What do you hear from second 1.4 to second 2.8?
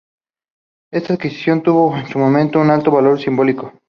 tuvo en su momento un